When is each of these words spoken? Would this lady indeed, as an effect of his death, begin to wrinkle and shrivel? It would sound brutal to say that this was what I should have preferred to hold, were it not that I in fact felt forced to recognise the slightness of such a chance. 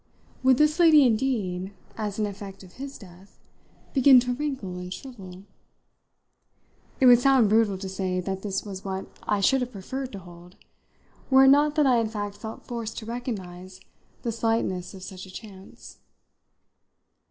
Would 0.41 0.57
this 0.57 0.79
lady 0.79 1.03
indeed, 1.05 1.73
as 1.95 2.17
an 2.17 2.25
effect 2.25 2.63
of 2.63 2.73
his 2.73 2.97
death, 2.97 3.37
begin 3.93 4.19
to 4.21 4.33
wrinkle 4.33 4.79
and 4.79 4.91
shrivel? 4.91 5.43
It 6.99 7.05
would 7.05 7.19
sound 7.19 7.49
brutal 7.49 7.77
to 7.77 7.87
say 7.87 8.19
that 8.19 8.41
this 8.41 8.65
was 8.65 8.83
what 8.83 9.05
I 9.27 9.41
should 9.41 9.61
have 9.61 9.71
preferred 9.71 10.11
to 10.13 10.17
hold, 10.17 10.55
were 11.29 11.43
it 11.43 11.49
not 11.49 11.75
that 11.75 11.85
I 11.85 11.97
in 11.99 12.09
fact 12.09 12.35
felt 12.37 12.65
forced 12.65 12.97
to 12.97 13.05
recognise 13.05 13.79
the 14.23 14.31
slightness 14.31 14.95
of 14.95 15.03
such 15.03 15.27
a 15.27 15.31
chance. 15.31 15.99